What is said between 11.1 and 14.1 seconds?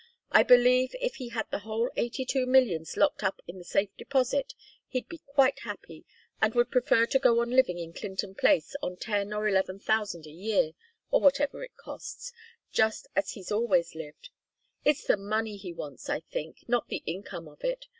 or whatever it costs just as he's always